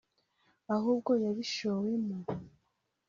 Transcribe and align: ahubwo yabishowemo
ahubwo 0.75 1.11
yabishowemo 1.23 2.17